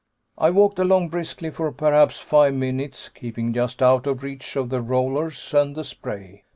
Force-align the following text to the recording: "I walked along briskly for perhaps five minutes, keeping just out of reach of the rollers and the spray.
"I 0.35 0.49
walked 0.49 0.79
along 0.79 1.09
briskly 1.09 1.51
for 1.51 1.71
perhaps 1.71 2.17
five 2.19 2.55
minutes, 2.55 3.07
keeping 3.07 3.53
just 3.53 3.83
out 3.83 4.07
of 4.07 4.23
reach 4.23 4.55
of 4.55 4.69
the 4.71 4.81
rollers 4.81 5.53
and 5.53 5.75
the 5.75 5.83
spray. 5.83 6.43